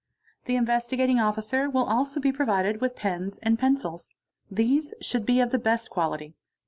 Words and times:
The 0.45 0.55
Investigating 0.55 1.19
Officer 1.19 1.69
will 1.69 1.83
also 1.83 2.19
be 2.19 2.31
provided 2.31 2.81
with 2.81 2.95
pens 2.95 3.37
and 3.43 3.59
ils. 3.61 4.15
These 4.49 4.95
should 4.99 5.27
be 5.27 5.39
of 5.39 5.51
the 5.51 5.59
best 5.59 5.91
quality. 5.91 6.33